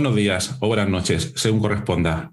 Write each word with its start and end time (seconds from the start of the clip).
Buenos 0.00 0.16
días 0.16 0.56
o 0.60 0.66
buenas 0.66 0.88
noches, 0.88 1.34
según 1.36 1.60
corresponda. 1.60 2.32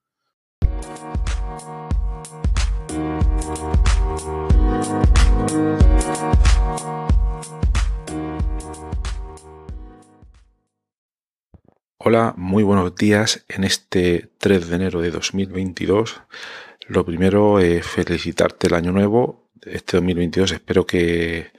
Hola, 12.03 12.33
muy 12.35 12.63
buenos 12.63 12.95
días 12.95 13.45
en 13.47 13.63
este 13.63 14.31
3 14.39 14.69
de 14.69 14.75
enero 14.75 15.01
de 15.01 15.11
2022. 15.11 16.19
Lo 16.87 17.05
primero 17.05 17.59
es 17.59 17.85
felicitarte 17.85 18.65
el 18.65 18.73
año 18.73 18.91
nuevo, 18.91 19.51
este 19.61 19.97
2022. 19.97 20.51
Espero 20.51 20.87
que 20.87 21.51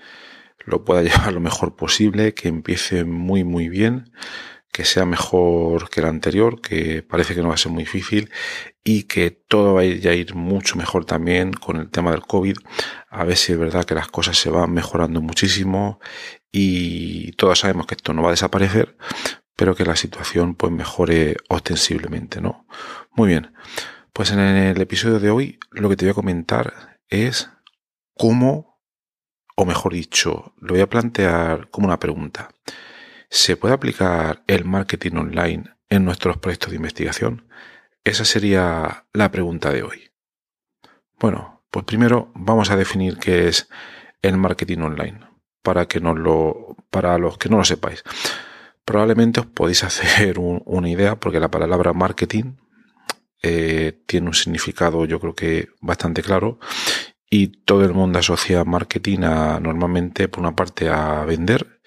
lo 0.64 0.84
pueda 0.84 1.02
llevar 1.04 1.32
lo 1.32 1.38
mejor 1.38 1.76
posible, 1.76 2.34
que 2.34 2.48
empiece 2.48 3.04
muy 3.04 3.44
muy 3.44 3.68
bien, 3.68 4.10
que 4.72 4.84
sea 4.84 5.04
mejor 5.04 5.88
que 5.90 6.00
el 6.00 6.06
anterior, 6.06 6.60
que 6.60 7.04
parece 7.04 7.36
que 7.36 7.42
no 7.42 7.48
va 7.48 7.54
a 7.54 7.58
ser 7.58 7.70
muy 7.70 7.84
difícil 7.84 8.28
y 8.82 9.04
que 9.04 9.30
todo 9.30 9.74
vaya 9.74 10.10
a 10.10 10.14
ir 10.14 10.34
mucho 10.34 10.74
mejor 10.74 11.04
también 11.04 11.52
con 11.52 11.76
el 11.76 11.88
tema 11.88 12.10
del 12.10 12.22
COVID. 12.22 12.56
A 13.10 13.22
ver 13.22 13.36
si 13.36 13.52
es 13.52 13.58
verdad 13.60 13.84
que 13.84 13.94
las 13.94 14.08
cosas 14.08 14.36
se 14.38 14.50
van 14.50 14.72
mejorando 14.72 15.20
muchísimo 15.20 16.00
y 16.50 17.30
todos 17.32 17.60
sabemos 17.60 17.86
que 17.86 17.94
esto 17.94 18.12
no 18.12 18.22
va 18.22 18.30
a 18.30 18.32
desaparecer, 18.32 18.96
pero 19.56 19.74
que 19.74 19.84
la 19.84 19.96
situación 19.96 20.54
pues 20.54 20.72
mejore 20.72 21.36
ostensiblemente, 21.48 22.40
¿no? 22.40 22.66
Muy 23.12 23.28
bien. 23.28 23.52
Pues 24.12 24.30
en 24.30 24.40
el 24.40 24.80
episodio 24.80 25.20
de 25.20 25.30
hoy 25.30 25.58
lo 25.70 25.88
que 25.88 25.96
te 25.96 26.04
voy 26.04 26.10
a 26.10 26.14
comentar 26.14 26.98
es 27.08 27.50
cómo, 28.14 28.80
o 29.56 29.64
mejor 29.64 29.92
dicho, 29.92 30.54
lo 30.58 30.74
voy 30.74 30.82
a 30.82 30.90
plantear 30.90 31.70
como 31.70 31.86
una 31.86 31.98
pregunta. 31.98 32.50
¿Se 33.30 33.56
puede 33.56 33.74
aplicar 33.74 34.42
el 34.46 34.64
marketing 34.64 35.16
online 35.16 35.64
en 35.88 36.04
nuestros 36.04 36.36
proyectos 36.36 36.70
de 36.70 36.76
investigación? 36.76 37.48
Esa 38.04 38.24
sería 38.24 39.06
la 39.12 39.30
pregunta 39.30 39.70
de 39.70 39.82
hoy. 39.82 40.10
Bueno, 41.18 41.64
pues 41.70 41.84
primero 41.84 42.30
vamos 42.34 42.70
a 42.70 42.76
definir 42.76 43.16
qué 43.18 43.48
es 43.48 43.68
el 44.22 44.36
marketing 44.36 44.78
online, 44.78 45.20
para 45.62 45.86
que 45.86 46.00
no 46.00 46.14
lo, 46.14 46.76
para 46.90 47.16
los 47.18 47.38
que 47.38 47.48
no 47.48 47.58
lo 47.58 47.64
sepáis. 47.64 48.04
Probablemente 48.84 49.40
os 49.40 49.46
podéis 49.46 49.84
hacer 49.88 50.38
una 50.38 50.88
idea 50.88 51.16
porque 51.16 51.40
la 51.40 51.50
palabra 51.50 51.92
marketing 51.92 52.56
eh, 53.42 54.00
tiene 54.06 54.28
un 54.28 54.34
significado 54.34 55.04
yo 55.04 55.18
creo 55.18 55.34
que 55.34 55.68
bastante 55.80 56.22
claro 56.22 56.60
y 57.34 57.48
todo 57.48 57.82
el 57.84 57.94
mundo 57.94 58.18
asocia 58.18 58.62
marketing 58.62 59.20
a, 59.22 59.58
normalmente 59.58 60.28
por 60.28 60.40
una 60.40 60.54
parte 60.54 60.90
a 60.90 61.24
vender 61.24 61.80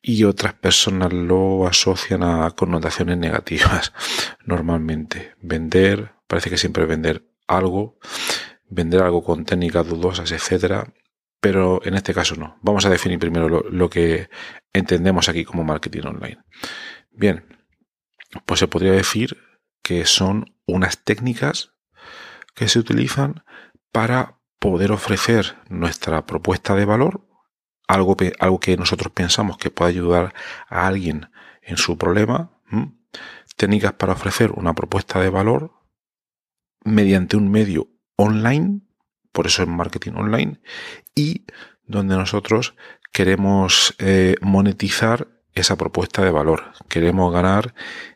y 0.00 0.22
otras 0.22 0.54
personas 0.54 1.12
lo 1.12 1.66
asocian 1.66 2.22
a 2.22 2.50
connotaciones 2.52 3.18
negativas 3.18 3.92
normalmente. 4.46 5.34
Vender, 5.42 6.12
parece 6.28 6.48
que 6.48 6.56
siempre 6.56 6.86
vender 6.86 7.28
algo, 7.48 7.98
vender 8.68 9.02
algo 9.02 9.24
con 9.24 9.44
técnicas 9.44 9.86
dudosas, 9.88 10.30
etcétera, 10.30 10.94
pero 11.40 11.80
en 11.84 11.94
este 11.94 12.14
caso 12.14 12.36
no. 12.36 12.58
Vamos 12.62 12.84
a 12.86 12.90
definir 12.90 13.18
primero 13.18 13.48
lo, 13.48 13.90
que 13.90 14.28
entendemos 14.72 15.28
aquí 15.28 15.44
como 15.44 15.64
marketing 15.64 16.02
online. 16.06 16.38
Bien, 17.10 17.44
pues 18.44 18.60
se 18.60 18.68
podría 18.68 18.92
decir 18.92 19.38
que 19.82 20.04
son 20.04 20.56
unas 20.66 21.04
técnicas 21.04 21.74
que 22.54 22.68
se 22.68 22.78
utilizan 22.78 23.44
para 23.92 24.40
poder 24.58 24.92
ofrecer 24.92 25.56
nuestra 25.68 26.26
propuesta 26.26 26.74
de 26.74 26.84
valor, 26.84 27.26
algo, 27.86 28.16
algo 28.40 28.60
que 28.60 28.76
nosotros 28.76 29.12
pensamos 29.12 29.56
que 29.56 29.70
puede 29.70 29.90
ayudar 29.90 30.34
a 30.68 30.86
alguien 30.86 31.30
en 31.62 31.76
su 31.76 31.96
problema, 31.96 32.60
técnicas 33.56 33.92
para 33.92 34.12
ofrecer 34.12 34.52
una 34.52 34.74
propuesta 34.74 35.20
de 35.20 35.30
valor 35.30 35.72
mediante 36.84 37.36
un 37.36 37.50
medio 37.50 37.88
online 38.16 38.87
por 39.32 39.46
eso 39.46 39.62
es 39.62 39.68
marketing 39.68 40.12
online, 40.12 40.60
y 41.14 41.44
donde 41.86 42.16
nosotros 42.16 42.74
queremos 43.12 43.94
eh, 43.98 44.36
monetizar 44.40 45.28
esa 45.54 45.76
propuesta 45.76 46.22
de 46.22 46.30
valor, 46.30 46.72
queremos 46.88 47.32
ganar 47.32 47.74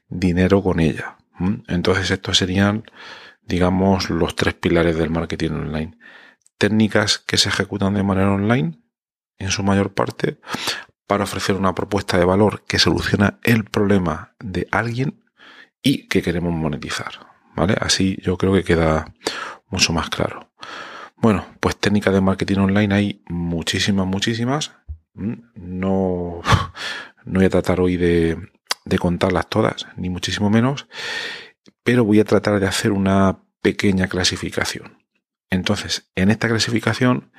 dinero 0.08 0.62
con 0.62 0.80
ella. 0.80 1.16
Entonces 1.68 2.10
estos 2.10 2.38
serían, 2.38 2.84
digamos, 3.42 4.10
los 4.10 4.36
tres 4.36 4.54
pilares 4.54 4.96
del 4.96 5.10
marketing 5.10 5.50
online. 5.50 5.98
Técnicas 6.58 7.18
que 7.18 7.38
se 7.38 7.48
ejecutan 7.48 7.94
de 7.94 8.02
manera 8.02 8.30
online, 8.30 8.78
en 9.38 9.50
su 9.50 9.62
mayor 9.62 9.92
parte, 9.92 10.38
para 11.06 11.24
ofrecer 11.24 11.56
una 11.56 11.74
propuesta 11.74 12.18
de 12.18 12.24
valor 12.24 12.64
que 12.66 12.78
soluciona 12.78 13.38
el 13.42 13.64
problema 13.64 14.34
de 14.38 14.68
alguien 14.70 15.24
y 15.82 16.08
que 16.08 16.22
queremos 16.22 16.52
monetizar. 16.52 17.26
¿Vale? 17.56 17.74
Así 17.80 18.16
yo 18.22 18.38
creo 18.38 18.54
que 18.54 18.64
queda 18.64 19.12
mucho 19.68 19.92
más 19.92 20.08
claro. 20.08 20.52
Bueno, 21.22 21.46
pues 21.60 21.76
técnicas 21.76 22.12
de 22.12 22.20
marketing 22.20 22.58
online 22.58 22.94
hay 22.94 23.22
muchísimas, 23.28 24.08
muchísimas. 24.08 24.72
Mm, 25.14 25.34
no, 25.54 26.42
no 27.24 27.38
voy 27.38 27.44
a 27.44 27.50
tratar 27.50 27.80
hoy 27.80 27.96
de, 27.96 28.36
de 28.84 28.98
contarlas 28.98 29.48
todas, 29.48 29.86
ni 29.96 30.10
muchísimo 30.10 30.50
menos, 30.50 30.88
pero 31.84 32.04
voy 32.04 32.18
a 32.18 32.24
tratar 32.24 32.58
de 32.58 32.66
hacer 32.66 32.90
una 32.90 33.44
pequeña 33.62 34.08
clasificación. 34.08 34.98
Entonces, 35.48 36.10
en 36.16 36.28
esta 36.28 36.48
clasificación 36.48 37.30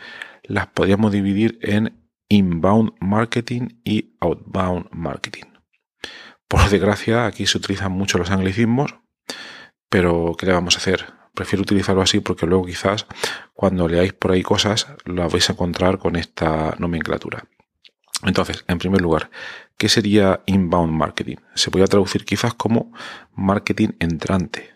las 0.44 0.68
podríamos 0.68 1.12
dividir 1.12 1.60
en 1.62 2.10
inbound 2.30 2.94
marketing 3.02 3.82
y 3.84 4.16
outbound 4.22 4.88
marketing. 4.92 5.44
Por 6.48 6.70
desgracia, 6.70 7.26
aquí 7.26 7.46
se 7.48 7.58
utilizan 7.58 7.92
mucho 7.92 8.18
los 8.18 8.32
anglicismos, 8.32 8.96
pero 9.90 10.36
¿qué 10.38 10.46
le 10.46 10.54
vamos 10.54 10.76
a 10.76 10.78
hacer? 10.78 11.23
Prefiero 11.34 11.64
utilizarlo 11.64 12.02
así 12.02 12.20
porque 12.20 12.46
luego 12.46 12.66
quizás 12.66 13.08
cuando 13.54 13.88
leáis 13.88 14.14
por 14.14 14.32
ahí 14.32 14.44
cosas 14.44 14.88
las 15.06 15.32
vais 15.32 15.50
a 15.50 15.54
encontrar 15.54 15.98
con 15.98 16.16
esta 16.16 16.76
nomenclatura. 16.80 17.46
Entonces, 18.24 18.64
en 18.68 18.80
primer 18.80 19.02
lugar, 19.02 19.30
¿qué 19.78 19.90
sería 19.90 20.42
inbound 20.46 20.94
marketing? 20.94 21.38
Se 21.56 21.72
podría 21.72 21.88
traducir 21.88 22.26
quizás 22.26 22.54
como 22.54 22.94
marketing 23.34 23.90
entrante. 24.00 24.74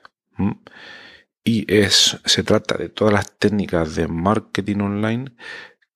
Y 1.43 1.71
es, 1.73 2.19
se 2.25 2.43
trata 2.43 2.75
de 2.77 2.89
todas 2.89 3.13
las 3.13 3.37
técnicas 3.37 3.95
de 3.95 4.07
marketing 4.07 4.81
online 4.81 5.31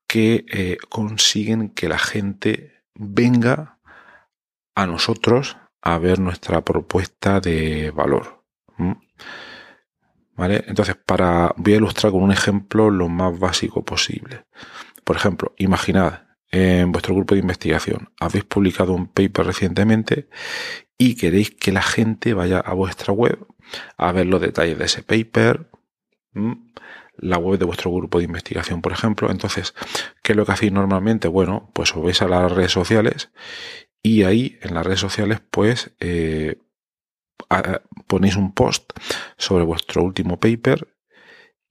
que 0.07 0.45
eh, 0.47 0.77
consiguen 0.89 1.69
que 1.69 1.89
la 1.89 1.99
gente 1.99 2.83
venga 2.95 3.79
a 4.75 4.85
nosotros 4.85 5.57
a 5.81 5.97
ver 5.97 6.19
nuestra 6.19 6.63
propuesta 6.63 7.41
de 7.41 7.91
valor. 7.91 8.43
Entonces, 10.37 10.95
para, 11.05 11.53
voy 11.57 11.73
a 11.73 11.77
ilustrar 11.77 12.11
con 12.11 12.23
un 12.23 12.31
ejemplo 12.31 12.89
lo 12.89 13.09
más 13.09 13.37
básico 13.37 13.83
posible. 13.85 14.45
Por 15.03 15.15
ejemplo, 15.15 15.53
imaginad 15.57 16.23
en 16.51 16.91
vuestro 16.91 17.15
grupo 17.15 17.35
de 17.35 17.41
investigación, 17.41 18.09
habéis 18.19 18.43
publicado 18.43 18.93
un 18.93 19.07
paper 19.07 19.45
recientemente 19.45 20.27
y 20.97 21.15
queréis 21.15 21.51
que 21.51 21.71
la 21.71 21.81
gente 21.81 22.33
vaya 22.33 22.59
a 22.59 22.73
vuestra 22.73 23.13
web 23.13 23.47
a 23.97 24.11
ver 24.11 24.25
los 24.25 24.41
detalles 24.41 24.77
de 24.77 24.85
ese 24.85 25.01
paper, 25.01 25.69
la 27.17 27.37
web 27.37 27.57
de 27.57 27.65
vuestro 27.65 27.91
grupo 27.91 28.17
de 28.17 28.25
investigación, 28.25 28.81
por 28.81 28.91
ejemplo. 28.91 29.31
Entonces, 29.31 29.73
¿qué 30.23 30.33
es 30.33 30.35
lo 30.35 30.45
que 30.45 30.51
hacéis 30.51 30.71
normalmente? 30.71 31.27
Bueno, 31.27 31.69
pues 31.73 31.95
os 31.95 32.03
vais 32.03 32.21
a 32.21 32.27
las 32.27 32.51
redes 32.51 32.71
sociales 32.71 33.31
y 34.03 34.23
ahí 34.23 34.57
en 34.61 34.73
las 34.73 34.85
redes 34.85 34.99
sociales, 34.99 35.39
pues, 35.51 35.91
eh, 35.99 36.57
ponéis 38.07 38.35
un 38.35 38.53
post 38.53 38.91
sobre 39.37 39.63
vuestro 39.63 40.03
último 40.03 40.39
paper 40.39 40.87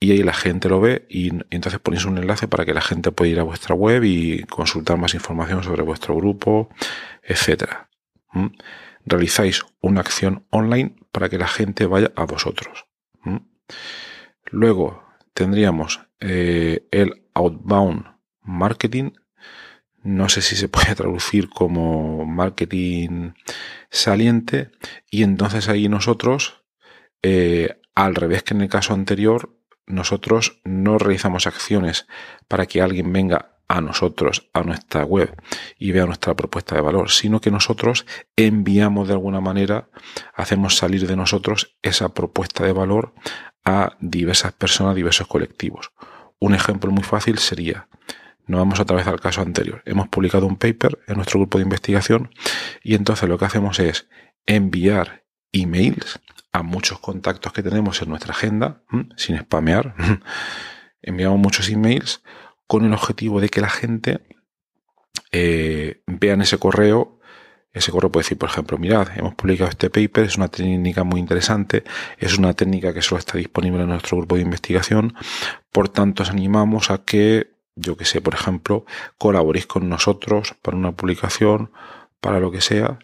y 0.00 0.12
ahí 0.12 0.22
la 0.22 0.32
gente 0.32 0.68
lo 0.70 0.80
ve 0.80 1.06
y, 1.10 1.30
entonces 1.50 1.78
ponéis 1.78 2.06
un 2.06 2.16
enlace 2.16 2.48
para 2.48 2.64
que 2.64 2.72
la 2.72 2.80
gente 2.80 3.12
pueda 3.12 3.30
ir 3.30 3.40
a 3.40 3.44
vuestra 3.44 3.74
web 3.74 4.02
y 4.04 4.44
consultar 4.44 4.96
más 4.96 5.12
información 5.14 5.62
sobre 5.62 5.82
vuestro 5.82 6.16
grupo, 6.16 6.70
etcétera. 7.22 7.90
Realizáis 9.04 9.62
una 9.80 10.00
acción 10.00 10.46
online 10.50 10.96
para 11.12 11.28
que 11.28 11.36
la 11.36 11.48
gente 11.48 11.84
vaya 11.84 12.12
a 12.16 12.24
vosotros. 12.24 12.86
Luego 14.46 15.04
tendríamos 15.34 16.00
eh, 16.20 16.86
el 16.90 17.22
outbound 17.34 18.06
marketing, 18.42 19.12
no 20.02 20.28
sé 20.28 20.42
si 20.42 20.56
se 20.56 20.68
puede 20.68 20.94
traducir 20.94 21.48
como 21.48 22.24
marketing 22.24 23.32
saliente 23.90 24.70
y 25.10 25.22
entonces 25.22 25.68
ahí 25.68 25.88
nosotros 25.88 26.60
eh, 27.22 27.80
al 27.94 28.14
revés 28.14 28.42
que 28.42 28.54
en 28.54 28.62
el 28.62 28.68
caso 28.68 28.94
anterior, 28.94 29.56
nosotros 29.86 30.60
no 30.64 30.98
realizamos 30.98 31.46
acciones 31.46 32.06
para 32.48 32.66
que 32.66 32.80
alguien 32.80 33.12
venga 33.12 33.56
a 33.68 33.80
nosotros, 33.80 34.48
a 34.52 34.62
nuestra 34.62 35.04
web 35.04 35.34
y 35.78 35.92
vea 35.92 36.06
nuestra 36.06 36.34
propuesta 36.34 36.74
de 36.74 36.80
valor, 36.80 37.10
sino 37.10 37.40
que 37.40 37.50
nosotros 37.50 38.06
enviamos 38.36 39.06
de 39.06 39.14
alguna 39.14 39.40
manera, 39.40 39.88
hacemos 40.34 40.76
salir 40.76 41.06
de 41.06 41.16
nosotros 41.16 41.76
esa 41.82 42.08
propuesta 42.14 42.64
de 42.64 42.72
valor 42.72 43.14
a 43.64 43.96
diversas 44.00 44.52
personas, 44.52 44.96
diversos 44.96 45.26
colectivos. 45.26 45.92
Un 46.38 46.54
ejemplo 46.54 46.90
muy 46.90 47.04
fácil 47.04 47.38
sería, 47.38 47.86
nos 48.46 48.60
vamos 48.60 48.80
otra 48.80 48.96
vez 48.96 49.06
al 49.06 49.20
caso 49.20 49.42
anterior, 49.42 49.82
hemos 49.84 50.08
publicado 50.08 50.46
un 50.46 50.56
paper 50.56 50.98
en 51.06 51.16
nuestro 51.16 51.40
grupo 51.40 51.58
de 51.58 51.64
investigación 51.64 52.30
y 52.82 52.94
entonces 52.94 53.28
lo 53.28 53.38
que 53.38 53.44
hacemos 53.44 53.78
es 53.78 54.08
enviar 54.46 55.24
emails 55.52 56.20
a 56.52 56.62
muchos 56.62 56.98
contactos 56.98 57.52
que 57.52 57.62
tenemos 57.62 58.02
en 58.02 58.08
nuestra 58.08 58.32
agenda, 58.32 58.82
sin 59.16 59.38
spamear, 59.38 59.94
enviamos 61.02 61.38
muchos 61.38 61.68
emails 61.68 62.22
con 62.66 62.84
el 62.84 62.92
objetivo 62.92 63.40
de 63.40 63.48
que 63.48 63.60
la 63.60 63.70
gente 63.70 64.20
eh, 65.32 66.02
vean 66.06 66.42
ese 66.42 66.58
correo. 66.58 67.18
Ese 67.72 67.92
correo 67.92 68.10
puede 68.10 68.24
decir, 68.24 68.38
por 68.38 68.48
ejemplo, 68.48 68.78
mirad, 68.78 69.08
hemos 69.16 69.34
publicado 69.34 69.70
este 69.70 69.90
paper, 69.90 70.24
es 70.24 70.36
una 70.36 70.48
técnica 70.48 71.04
muy 71.04 71.20
interesante, 71.20 71.84
es 72.18 72.36
una 72.36 72.52
técnica 72.54 72.92
que 72.92 73.00
solo 73.00 73.20
está 73.20 73.38
disponible 73.38 73.82
en 73.82 73.88
nuestro 73.88 74.18
grupo 74.18 74.34
de 74.34 74.42
investigación, 74.42 75.14
por 75.70 75.88
tanto 75.88 76.24
os 76.24 76.30
animamos 76.30 76.90
a 76.90 77.04
que, 77.04 77.52
yo 77.80 77.96
que 77.96 78.04
sé, 78.04 78.20
por 78.20 78.34
ejemplo, 78.34 78.84
colaboréis 79.18 79.66
con 79.66 79.88
nosotros 79.88 80.54
para 80.62 80.76
una 80.76 80.92
publicación, 80.92 81.72
para 82.20 82.40
lo 82.40 82.50
que 82.50 82.60
sea, 82.60 82.98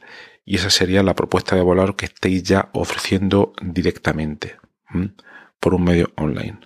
y 0.45 0.57
esa 0.57 0.71
sería 0.71 1.03
la 1.03 1.15
propuesta 1.15 1.57
de 1.57 1.63
valor 1.63 1.97
que 1.97 2.07
estéis 2.07 2.45
ya 2.45 2.71
ofreciendo 2.73 3.53
directamente 3.61 4.57
por 5.59 5.75
un 5.75 5.85
medio 5.85 6.13
online. 6.17 6.61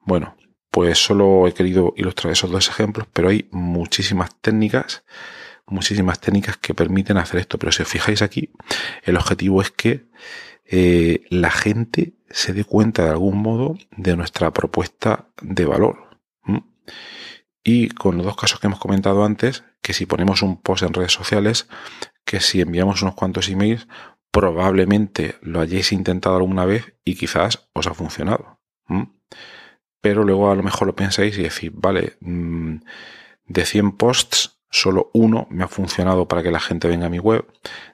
Bueno, 0.00 0.36
pues 0.70 0.98
solo 0.98 1.46
he 1.48 1.54
querido 1.54 1.94
ilustrar 1.96 2.32
esos 2.32 2.50
dos 2.50 2.68
ejemplos, 2.68 3.06
pero 3.12 3.28
hay 3.28 3.48
muchísimas 3.52 4.34
técnicas, 4.40 5.04
muchísimas 5.66 6.20
técnicas 6.20 6.56
que 6.56 6.74
permiten 6.74 7.16
hacer 7.16 7.40
esto. 7.40 7.58
Pero 7.58 7.72
si 7.72 7.82
os 7.82 7.88
fijáis 7.88 8.22
aquí, 8.22 8.52
el 9.02 9.16
objetivo 9.16 9.62
es 9.62 9.70
que 9.70 10.08
eh, 10.66 11.22
la 11.30 11.50
gente 11.50 12.14
se 12.30 12.52
dé 12.52 12.64
cuenta 12.64 13.04
de 13.04 13.10
algún 13.10 13.38
modo 13.38 13.76
de 13.96 14.16
nuestra 14.16 14.52
propuesta 14.52 15.28
de 15.40 15.64
valor. 15.64 16.13
Y 17.62 17.88
con 17.88 18.16
los 18.16 18.26
dos 18.26 18.36
casos 18.36 18.60
que 18.60 18.66
hemos 18.66 18.78
comentado 18.78 19.24
antes, 19.24 19.64
que 19.80 19.94
si 19.94 20.06
ponemos 20.06 20.42
un 20.42 20.60
post 20.60 20.82
en 20.82 20.92
redes 20.92 21.12
sociales, 21.12 21.66
que 22.24 22.40
si 22.40 22.60
enviamos 22.60 23.02
unos 23.02 23.14
cuantos 23.14 23.48
emails, 23.48 23.88
probablemente 24.30 25.36
lo 25.40 25.60
hayáis 25.60 25.92
intentado 25.92 26.36
alguna 26.36 26.64
vez 26.64 26.94
y 27.04 27.14
quizás 27.14 27.68
os 27.72 27.86
ha 27.86 27.94
funcionado 27.94 28.58
pero 30.04 30.22
luego 30.22 30.50
a 30.50 30.54
lo 30.54 30.62
mejor 30.62 30.86
lo 30.86 30.94
pensáis 30.94 31.38
y 31.38 31.44
decís, 31.44 31.70
vale, 31.72 32.18
mm, 32.20 32.76
de 33.46 33.64
100 33.64 33.92
posts, 33.92 34.60
solo 34.68 35.10
uno 35.14 35.46
me 35.48 35.64
ha 35.64 35.68
funcionado 35.68 36.28
para 36.28 36.42
que 36.42 36.50
la 36.50 36.60
gente 36.60 36.88
venga 36.88 37.06
a 37.06 37.08
mi 37.08 37.18
web, 37.18 37.46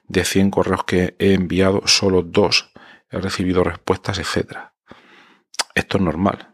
de 0.09 0.25
100 0.25 0.51
correos 0.51 0.83
que 0.83 1.15
he 1.19 1.33
enviado, 1.33 1.83
solo 1.85 2.21
dos 2.21 2.73
he 3.09 3.17
recibido 3.17 3.63
respuestas, 3.63 4.19
etc. 4.19 4.57
Esto 5.73 5.97
es 5.99 6.03
normal. 6.03 6.53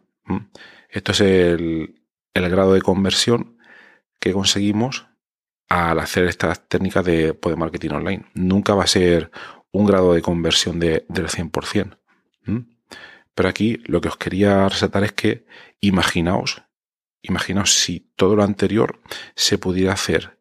Esto 0.90 1.13
es 1.13 1.22
el, 1.22 2.04
grado 2.50 2.74
de 2.74 2.81
conversión 2.81 3.57
que 4.19 4.34
conseguimos 4.34 5.07
al 5.69 6.00
hacer 6.00 6.25
estas 6.25 6.68
técnicas 6.68 7.04
de, 7.06 7.34
poder 7.34 7.57
marketing 7.57 7.92
online. 7.92 8.25
Nunca 8.34 8.74
va 8.74 8.84
a 8.84 8.88
ser 8.88 9.31
un 9.72 9.86
grado 9.86 10.13
de 10.13 10.22
conversión 10.22 10.80
del 10.80 11.06
100%. 11.07 11.98
Pero 13.36 13.50
aquí 13.50 13.81
lo 13.86 14.01
que 14.01 14.07
os 14.07 14.18
quería 14.18 14.68
resaltar 14.68 15.04
es 15.04 15.12
que 15.12 15.45
imaginaos, 15.80 16.63
imaginaos 17.22 17.74
si 17.74 18.12
todo 18.16 18.36
lo 18.36 18.44
anterior 18.44 19.00
se 19.36 19.57
pudiera 19.57 19.94
hacer 19.94 20.40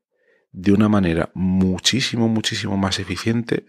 de 0.53 0.73
una 0.73 0.89
manera 0.89 1.31
muchísimo, 1.35 2.29
muchísimo 2.29 2.79
más 2.79 2.99
eficiente 2.99 3.67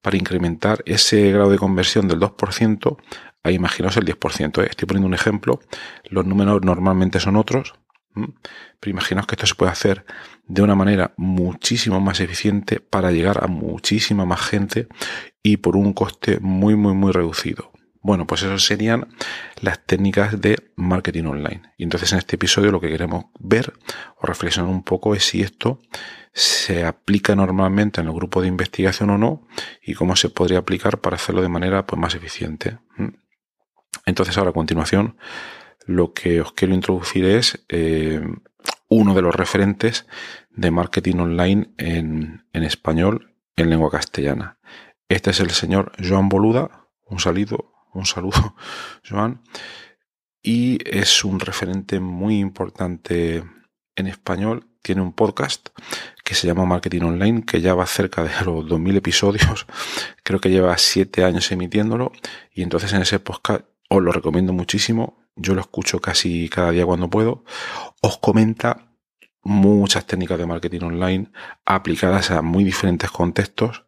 para 0.00 0.16
incrementar 0.16 0.82
ese 0.86 1.30
grado 1.30 1.50
de 1.50 1.58
conversión 1.58 2.08
del 2.08 2.18
2% 2.18 2.96
a 3.44 3.50
imaginaos 3.52 3.96
el 3.96 4.04
10%. 4.04 4.62
¿eh? 4.62 4.66
Estoy 4.70 4.86
poniendo 4.86 5.06
un 5.06 5.14
ejemplo, 5.14 5.60
los 6.08 6.26
números 6.26 6.62
normalmente 6.62 7.20
son 7.20 7.36
otros, 7.36 7.74
pero 8.14 8.90
imaginaos 8.90 9.26
que 9.26 9.34
esto 9.34 9.46
se 9.46 9.54
puede 9.54 9.72
hacer 9.72 10.04
de 10.46 10.62
una 10.62 10.74
manera 10.74 11.14
muchísimo 11.16 12.00
más 12.00 12.20
eficiente 12.20 12.80
para 12.80 13.12
llegar 13.12 13.44
a 13.44 13.46
muchísima 13.46 14.24
más 14.24 14.40
gente 14.40 14.88
y 15.42 15.58
por 15.58 15.76
un 15.76 15.92
coste 15.92 16.38
muy, 16.40 16.74
muy, 16.74 16.94
muy 16.94 17.12
reducido. 17.12 17.70
Bueno, 18.00 18.26
pues 18.26 18.42
eso 18.42 18.58
serían 18.58 19.08
las 19.62 19.82
técnicas 19.86 20.38
de 20.38 20.58
marketing 20.76 21.24
online. 21.24 21.62
Y 21.78 21.84
entonces 21.84 22.12
en 22.12 22.18
este 22.18 22.36
episodio 22.36 22.70
lo 22.70 22.80
que 22.80 22.90
queremos 22.90 23.26
ver 23.38 23.72
o 24.18 24.26
reflexionar 24.26 24.70
un 24.70 24.82
poco 24.82 25.14
es 25.14 25.24
si 25.24 25.40
esto 25.40 25.80
se 26.34 26.84
aplica 26.84 27.34
normalmente 27.34 28.02
en 28.02 28.08
el 28.08 28.12
grupo 28.12 28.42
de 28.42 28.48
investigación 28.48 29.08
o 29.08 29.16
no 29.16 29.46
y 29.82 29.94
cómo 29.94 30.16
se 30.16 30.28
podría 30.28 30.58
aplicar 30.58 31.00
para 31.00 31.16
hacerlo 31.16 31.40
de 31.40 31.48
manera 31.48 31.86
pues, 31.86 31.98
más 31.98 32.14
eficiente. 32.14 32.76
Entonces 34.06 34.36
ahora 34.38 34.50
a 34.50 34.54
continuación 34.54 35.16
lo 35.86 36.12
que 36.12 36.40
os 36.40 36.52
quiero 36.52 36.74
introducir 36.74 37.24
es 37.24 37.64
eh, 37.68 38.22
uno 38.88 39.14
de 39.14 39.22
los 39.22 39.34
referentes 39.34 40.06
de 40.50 40.70
marketing 40.70 41.16
online 41.16 41.72
en, 41.78 42.46
en 42.52 42.62
español 42.62 43.34
en 43.56 43.70
lengua 43.70 43.90
castellana. 43.90 44.58
Este 45.08 45.30
es 45.30 45.40
el 45.40 45.50
señor 45.50 45.92
Joan 46.02 46.28
Boluda. 46.28 46.88
Un 47.06 47.20
saludo, 47.20 47.72
un 47.92 48.06
saludo, 48.06 48.56
Joan. 49.08 49.42
Y 50.42 50.78
es 50.84 51.24
un 51.24 51.40
referente 51.40 52.00
muy 52.00 52.38
importante 52.38 53.44
en 53.96 54.06
español. 54.06 54.66
Tiene 54.82 55.00
un 55.00 55.12
podcast 55.12 55.70
que 56.22 56.34
se 56.34 56.46
llama 56.46 56.66
Marketing 56.66 57.02
Online, 57.02 57.44
que 57.44 57.60
ya 57.60 57.74
va 57.74 57.86
cerca 57.86 58.22
de 58.22 58.30
los 58.44 58.66
2.000 58.66 58.96
episodios. 58.96 59.66
Creo 60.22 60.40
que 60.40 60.50
lleva 60.50 60.76
7 60.76 61.24
años 61.24 61.50
emitiéndolo. 61.52 62.12
Y 62.52 62.62
entonces 62.62 62.92
en 62.92 63.02
ese 63.02 63.18
podcast 63.18 63.64
os 63.96 64.02
lo 64.02 64.12
recomiendo 64.12 64.52
muchísimo. 64.52 65.18
Yo 65.36 65.54
lo 65.54 65.60
escucho 65.60 66.00
casi 66.00 66.48
cada 66.48 66.70
día 66.70 66.86
cuando 66.86 67.10
puedo. 67.10 67.44
Os 68.00 68.18
comenta 68.18 68.94
muchas 69.42 70.06
técnicas 70.06 70.38
de 70.38 70.46
marketing 70.46 70.82
online 70.82 71.30
aplicadas 71.64 72.30
a 72.30 72.42
muy 72.42 72.64
diferentes 72.64 73.10
contextos 73.10 73.84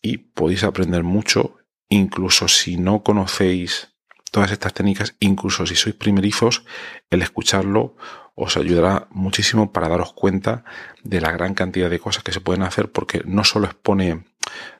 y 0.00 0.18
podéis 0.18 0.64
aprender 0.64 1.02
mucho 1.02 1.56
incluso 1.88 2.48
si 2.48 2.76
no 2.76 3.02
conocéis 3.02 3.96
todas 4.30 4.50
estas 4.52 4.74
técnicas, 4.74 5.14
incluso 5.20 5.66
si 5.66 5.76
sois 5.76 5.94
primerizos, 5.94 6.64
el 7.10 7.22
escucharlo 7.22 7.96
os 8.34 8.56
ayudará 8.56 9.08
muchísimo 9.10 9.72
para 9.72 9.88
daros 9.88 10.12
cuenta 10.12 10.64
de 11.02 11.20
la 11.20 11.32
gran 11.32 11.54
cantidad 11.54 11.88
de 11.88 11.98
cosas 11.98 12.22
que 12.22 12.32
se 12.32 12.40
pueden 12.40 12.62
hacer 12.62 12.92
porque 12.92 13.22
no 13.24 13.44
solo 13.44 13.66
expone 13.66 14.24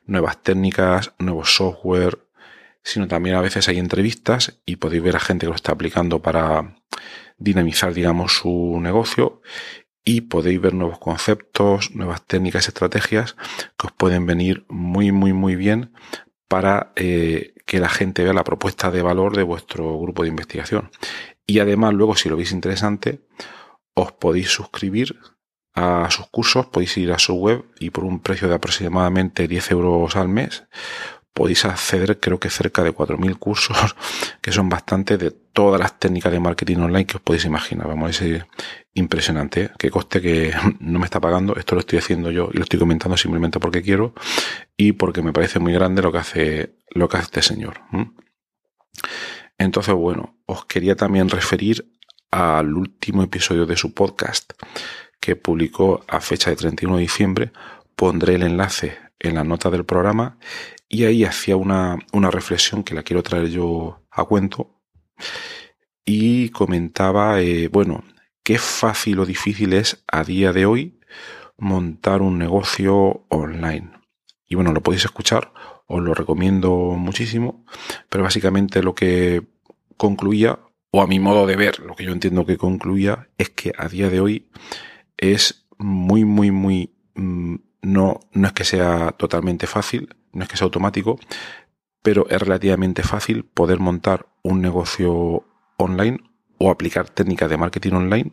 nuevas 0.04 0.42
técnicas, 0.42 1.12
nuevos 1.18 1.56
software, 1.56 2.25
sino 2.86 3.08
también 3.08 3.34
a 3.34 3.40
veces 3.40 3.68
hay 3.68 3.78
entrevistas 3.78 4.60
y 4.64 4.76
podéis 4.76 5.02
ver 5.02 5.16
a 5.16 5.20
gente 5.20 5.44
que 5.44 5.50
lo 5.50 5.56
está 5.56 5.72
aplicando 5.72 6.22
para 6.22 6.76
dinamizar, 7.36 7.92
digamos, 7.92 8.36
su 8.36 8.78
negocio 8.80 9.42
y 10.04 10.20
podéis 10.22 10.60
ver 10.60 10.72
nuevos 10.72 11.00
conceptos, 11.00 11.90
nuevas 11.96 12.24
técnicas, 12.24 12.68
estrategias 12.68 13.34
que 13.76 13.88
os 13.88 13.92
pueden 13.92 14.24
venir 14.24 14.66
muy, 14.68 15.10
muy, 15.10 15.32
muy 15.32 15.56
bien 15.56 15.94
para 16.46 16.92
eh, 16.94 17.54
que 17.66 17.80
la 17.80 17.88
gente 17.88 18.22
vea 18.22 18.32
la 18.32 18.44
propuesta 18.44 18.92
de 18.92 19.02
valor 19.02 19.36
de 19.36 19.42
vuestro 19.42 19.98
grupo 19.98 20.22
de 20.22 20.28
investigación. 20.28 20.92
Y 21.44 21.58
además, 21.58 21.92
luego, 21.92 22.14
si 22.14 22.28
lo 22.28 22.36
veis 22.36 22.52
interesante, 22.52 23.26
os 23.94 24.12
podéis 24.12 24.50
suscribir 24.50 25.18
a 25.74 26.08
sus 26.12 26.28
cursos, 26.28 26.66
podéis 26.66 26.96
ir 26.98 27.10
a 27.10 27.18
su 27.18 27.34
web 27.34 27.64
y 27.80 27.90
por 27.90 28.04
un 28.04 28.20
precio 28.20 28.46
de 28.46 28.54
aproximadamente 28.54 29.48
10 29.48 29.72
euros 29.72 30.14
al 30.14 30.28
mes 30.28 30.68
podéis 31.36 31.66
acceder 31.66 32.18
creo 32.18 32.40
que 32.40 32.48
cerca 32.48 32.82
de 32.82 32.94
4.000 32.94 33.38
cursos 33.38 33.76
que 34.40 34.52
son 34.52 34.70
bastante 34.70 35.18
de 35.18 35.30
todas 35.30 35.78
las 35.78 35.98
técnicas 35.98 36.32
de 36.32 36.40
marketing 36.40 36.78
online 36.78 37.06
que 37.06 37.18
os 37.18 37.22
podéis 37.22 37.44
imaginar. 37.44 37.86
Vamos, 37.86 38.20
es 38.22 38.42
impresionante. 38.94 39.64
¿eh? 39.64 39.70
Que 39.78 39.90
coste 39.90 40.22
que 40.22 40.52
no 40.80 40.98
me 40.98 41.04
está 41.04 41.20
pagando. 41.20 41.54
Esto 41.56 41.74
lo 41.74 41.80
estoy 41.80 41.98
haciendo 41.98 42.30
yo 42.30 42.48
y 42.52 42.56
lo 42.56 42.62
estoy 42.62 42.78
comentando 42.78 43.16
simplemente 43.18 43.60
porque 43.60 43.82
quiero 43.82 44.14
y 44.76 44.92
porque 44.92 45.20
me 45.20 45.32
parece 45.32 45.58
muy 45.58 45.74
grande 45.74 46.00
lo 46.00 46.10
que 46.10 46.18
hace, 46.18 46.76
lo 46.90 47.08
que 47.08 47.18
hace 47.18 47.24
este 47.24 47.42
señor. 47.42 47.80
Entonces, 49.58 49.94
bueno, 49.94 50.38
os 50.46 50.64
quería 50.64 50.96
también 50.96 51.28
referir 51.28 51.86
al 52.30 52.74
último 52.74 53.22
episodio 53.22 53.66
de 53.66 53.76
su 53.76 53.92
podcast 53.92 54.54
que 55.20 55.36
publicó 55.36 56.02
a 56.08 56.20
fecha 56.20 56.50
de 56.50 56.56
31 56.56 56.96
de 56.96 57.02
diciembre. 57.02 57.52
Pondré 57.94 58.34
el 58.34 58.42
enlace 58.42 59.05
en 59.18 59.34
la 59.34 59.44
nota 59.44 59.70
del 59.70 59.84
programa 59.84 60.38
y 60.88 61.04
ahí 61.04 61.24
hacía 61.24 61.56
una, 61.56 61.98
reflexión 62.12 62.84
que 62.84 62.94
la 62.94 63.02
quiero 63.02 63.22
traer 63.22 63.48
yo 63.48 64.02
a 64.10 64.24
cuento 64.24 64.80
y 66.04 66.50
comentaba, 66.50 67.40
eh, 67.40 67.68
bueno, 67.68 68.04
qué 68.42 68.58
fácil 68.58 69.18
o 69.18 69.26
difícil 69.26 69.72
es 69.72 70.04
a 70.06 70.22
día 70.22 70.52
de 70.52 70.66
hoy 70.66 71.00
montar 71.58 72.22
un 72.22 72.38
negocio 72.38 73.26
online. 73.28 73.90
y 74.48 74.54
bueno, 74.54 74.72
lo 74.72 74.82
podéis 74.82 75.04
escuchar, 75.04 75.52
os 75.86 76.02
lo 76.02 76.14
recomiendo 76.14 76.70
muchísimo, 76.96 77.64
pero 78.08 78.24
básicamente 78.24 78.82
lo 78.82 78.94
que 78.94 79.42
concluía, 79.96 80.60
o 80.90 81.02
a 81.02 81.06
mi 81.06 81.18
modo 81.18 81.46
de 81.46 81.56
ver, 81.56 81.80
lo 81.80 81.96
que 81.96 82.04
yo 82.04 82.12
entiendo 82.12 82.46
que 82.46 82.56
concluía, 82.56 83.28
es 83.38 83.50
que 83.50 83.72
a 83.76 83.88
día 83.88 84.08
de 84.08 84.20
hoy 84.20 84.48
es 85.16 85.66
muy, 85.78 86.24
muy, 86.24 86.50
muy, 86.50 86.94
mm, 87.14 87.56
no, 87.96 88.20
no 88.32 88.46
es 88.48 88.52
que 88.52 88.64
sea 88.64 89.12
totalmente 89.12 89.66
fácil, 89.66 90.14
no 90.32 90.42
es 90.44 90.48
que 90.48 90.56
sea 90.56 90.66
automático, 90.66 91.18
pero 92.02 92.26
es 92.28 92.40
relativamente 92.40 93.02
fácil 93.02 93.44
poder 93.44 93.80
montar 93.80 94.26
un 94.42 94.60
negocio 94.60 95.44
online 95.76 96.18
o 96.58 96.70
aplicar 96.70 97.08
técnicas 97.10 97.50
de 97.50 97.56
marketing 97.56 97.92
online 97.92 98.32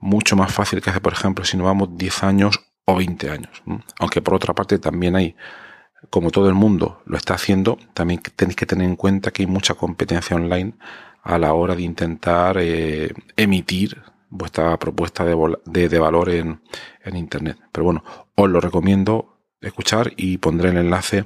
mucho 0.00 0.36
más 0.36 0.52
fácil 0.52 0.80
que 0.80 0.90
hace, 0.90 1.00
por 1.00 1.12
ejemplo, 1.12 1.44
si 1.44 1.56
nos 1.56 1.66
vamos 1.66 1.96
10 1.96 2.22
años 2.22 2.60
o 2.84 2.96
20 2.96 3.30
años. 3.30 3.62
Aunque 3.98 4.22
por 4.22 4.34
otra 4.34 4.54
parte 4.54 4.78
también 4.78 5.16
hay, 5.16 5.36
como 6.10 6.30
todo 6.30 6.48
el 6.48 6.54
mundo 6.54 7.02
lo 7.06 7.16
está 7.16 7.34
haciendo, 7.34 7.78
también 7.94 8.20
tenéis 8.36 8.56
que 8.56 8.66
tener 8.66 8.86
en 8.86 8.96
cuenta 8.96 9.30
que 9.30 9.42
hay 9.42 9.46
mucha 9.46 9.74
competencia 9.74 10.36
online 10.36 10.74
a 11.22 11.38
la 11.38 11.52
hora 11.52 11.74
de 11.74 11.82
intentar 11.82 12.56
eh, 12.58 13.12
emitir 13.36 14.02
vuestra 14.30 14.78
propuesta 14.78 15.24
de, 15.24 15.88
de, 15.88 15.98
valor 15.98 16.30
en, 16.30 16.60
en, 17.02 17.16
Internet. 17.16 17.58
Pero 17.72 17.84
bueno, 17.84 18.04
os 18.40 18.48
lo 18.48 18.60
recomiendo 18.60 19.40
escuchar 19.60 20.12
y 20.16 20.38
pondré 20.38 20.70
el 20.70 20.76
enlace 20.76 21.24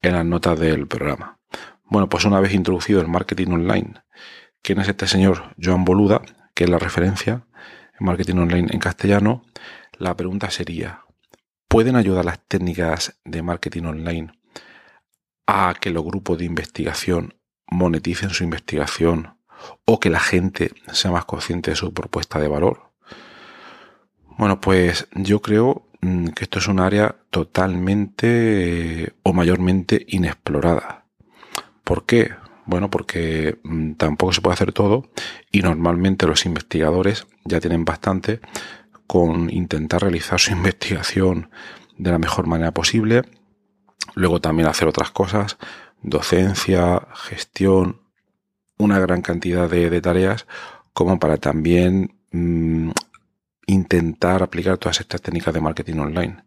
en 0.00 0.12
las 0.12 0.24
notas 0.24 0.60
del 0.60 0.86
programa. 0.86 1.40
Bueno, 1.82 2.08
pues 2.08 2.24
una 2.24 2.38
vez 2.38 2.54
introducido 2.54 3.00
el 3.00 3.08
marketing 3.08 3.48
online, 3.48 3.94
¿quién 4.62 4.78
es 4.78 4.86
este 4.86 5.08
señor 5.08 5.56
Joan 5.60 5.84
Boluda? 5.84 6.22
Que 6.54 6.62
es 6.62 6.70
la 6.70 6.78
referencia 6.78 7.44
en 7.98 8.06
marketing 8.06 8.36
online 8.36 8.68
en 8.70 8.78
castellano. 8.78 9.42
La 9.98 10.16
pregunta 10.16 10.50
sería, 10.50 11.02
¿pueden 11.66 11.96
ayudar 11.96 12.24
las 12.24 12.38
técnicas 12.46 13.18
de 13.24 13.42
marketing 13.42 13.82
online 13.82 14.32
a 15.48 15.74
que 15.80 15.90
los 15.90 16.04
grupos 16.04 16.38
de 16.38 16.44
investigación 16.44 17.34
moneticen 17.66 18.30
su 18.30 18.44
investigación 18.44 19.36
o 19.84 19.98
que 19.98 20.10
la 20.10 20.20
gente 20.20 20.70
sea 20.92 21.10
más 21.10 21.24
consciente 21.24 21.72
de 21.72 21.76
su 21.76 21.92
propuesta 21.92 22.38
de 22.38 22.46
valor? 22.46 22.92
Bueno, 24.38 24.60
pues 24.60 25.08
yo 25.16 25.42
creo 25.42 25.88
que 26.02 26.44
esto 26.44 26.58
es 26.58 26.66
un 26.66 26.80
área 26.80 27.16
totalmente 27.30 29.04
eh, 29.04 29.12
o 29.22 29.32
mayormente 29.32 30.04
inexplorada. 30.08 31.06
¿Por 31.84 32.06
qué? 32.06 32.32
Bueno, 32.66 32.90
porque 32.90 33.60
mm, 33.62 33.92
tampoco 33.92 34.32
se 34.32 34.40
puede 34.40 34.54
hacer 34.54 34.72
todo 34.72 35.10
y 35.52 35.62
normalmente 35.62 36.26
los 36.26 36.44
investigadores 36.44 37.26
ya 37.44 37.60
tienen 37.60 37.84
bastante 37.84 38.40
con 39.06 39.48
intentar 39.50 40.02
realizar 40.02 40.40
su 40.40 40.52
investigación 40.58 41.50
de 41.98 42.10
la 42.10 42.18
mejor 42.18 42.48
manera 42.48 42.72
posible. 42.72 43.22
Luego 44.14 44.40
también 44.40 44.68
hacer 44.68 44.88
otras 44.88 45.12
cosas, 45.12 45.56
docencia, 46.02 47.06
gestión, 47.14 48.02
una 48.76 48.98
gran 48.98 49.22
cantidad 49.22 49.70
de, 49.70 50.00
tareas 50.00 50.46
como 50.92 51.20
para 51.20 51.36
también 51.36 52.18
mm, 52.32 52.90
intentar 53.66 54.42
aplicar 54.42 54.78
todas 54.78 55.00
estas 55.00 55.22
técnicas 55.22 55.54
de 55.54 55.60
marketing 55.60 55.98
online. 55.98 56.44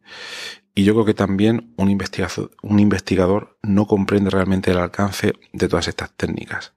Y 0.73 0.83
yo 0.83 0.93
creo 0.93 1.05
que 1.05 1.13
también 1.13 1.73
un 1.77 1.89
investigador, 1.89 3.57
no 3.61 3.87
comprende 3.87 4.29
realmente 4.29 4.71
el 4.71 4.77
alcance 4.77 5.33
de 5.53 5.67
todas 5.69 5.87
estas 5.87 6.11
técnicas. 6.11 6.73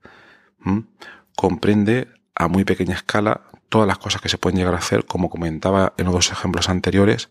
Comprende 1.34 2.08
a 2.34 2.46
muy 2.46 2.64
pequeña 2.64 2.94
escala 2.94 3.42
todas 3.68 3.88
las 3.88 3.98
cosas 3.98 4.22
que 4.22 4.28
se 4.28 4.38
pueden 4.38 4.58
llegar 4.58 4.74
a 4.74 4.78
hacer, 4.78 5.04
como 5.04 5.28
comentaba 5.28 5.94
en 5.96 6.04
los 6.06 6.14
dos 6.14 6.30
ejemplos 6.30 6.68
anteriores, 6.68 7.30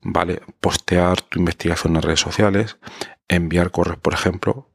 ¿vale? 0.00 0.40
Postear 0.60 1.20
tu 1.22 1.40
investigación 1.40 1.96
en 1.96 2.02
redes 2.02 2.20
sociales, 2.20 2.78
enviar 3.26 3.72
correos, 3.72 3.98
por 3.98 4.14
ejemplo, 4.14 4.70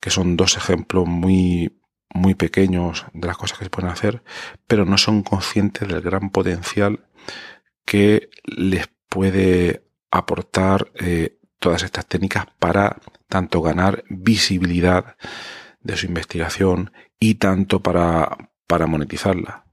que 0.00 0.10
son 0.10 0.36
dos 0.36 0.56
ejemplos 0.56 1.06
muy, 1.08 1.80
muy 2.14 2.34
pequeños 2.34 3.06
de 3.12 3.26
las 3.26 3.36
cosas 3.36 3.58
que 3.58 3.64
se 3.64 3.70
pueden 3.70 3.90
hacer, 3.90 4.22
pero 4.66 4.84
no 4.84 4.98
son 4.98 5.22
conscientes 5.22 5.88
del 5.88 6.00
gran 6.00 6.30
potencial 6.30 7.06
que 7.84 8.30
les 8.44 8.88
puede 9.08 9.84
aportar 10.10 10.90
eh, 10.94 11.38
todas 11.58 11.82
estas 11.82 12.06
técnicas 12.06 12.46
para 12.58 12.98
tanto 13.28 13.62
ganar 13.62 14.04
visibilidad 14.08 15.16
de 15.80 15.96
su 15.96 16.06
investigación 16.06 16.92
y 17.18 17.36
tanto 17.36 17.82
para, 17.82 18.50
para 18.66 18.86
monetizarla. 18.86 19.64